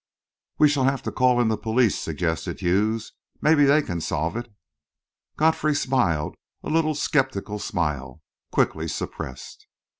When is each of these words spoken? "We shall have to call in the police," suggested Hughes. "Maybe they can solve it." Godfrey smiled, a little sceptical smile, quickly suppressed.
"We 0.57 0.67
shall 0.67 0.85
have 0.85 1.03
to 1.03 1.11
call 1.11 1.39
in 1.39 1.49
the 1.49 1.57
police," 1.59 1.95
suggested 1.95 2.59
Hughes. 2.59 3.13
"Maybe 3.39 3.65
they 3.65 3.83
can 3.83 4.01
solve 4.01 4.35
it." 4.35 4.51
Godfrey 5.37 5.75
smiled, 5.75 6.33
a 6.63 6.71
little 6.71 6.95
sceptical 6.95 7.59
smile, 7.59 8.19
quickly 8.51 8.87
suppressed. 8.87 9.67